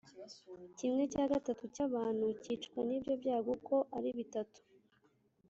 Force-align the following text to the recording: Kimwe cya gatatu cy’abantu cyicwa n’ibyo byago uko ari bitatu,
Kimwe 0.77 1.03
cya 1.13 1.25
gatatu 1.31 1.63
cy’abantu 1.75 2.25
cyicwa 2.43 2.79
n’ibyo 2.87 3.13
byago 3.21 3.49
uko 3.57 3.75
ari 3.97 4.09
bitatu, 4.17 4.59